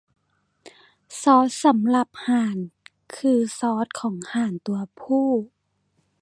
[1.21, 2.57] ซอสสำหรับห่าน
[3.15, 5.29] คือซอสของห่านตัวผู้